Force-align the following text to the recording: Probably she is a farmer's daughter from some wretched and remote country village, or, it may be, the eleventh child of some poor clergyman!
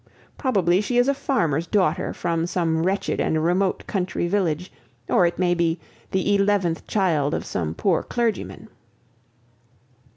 Probably 0.35 0.81
she 0.81 0.97
is 0.97 1.07
a 1.07 1.13
farmer's 1.13 1.67
daughter 1.67 2.11
from 2.11 2.47
some 2.47 2.81
wretched 2.81 3.21
and 3.21 3.45
remote 3.45 3.85
country 3.85 4.27
village, 4.27 4.71
or, 5.07 5.27
it 5.27 5.37
may 5.37 5.53
be, 5.53 5.79
the 6.09 6.33
eleventh 6.33 6.87
child 6.87 7.35
of 7.35 7.45
some 7.45 7.75
poor 7.75 8.01
clergyman! 8.01 8.67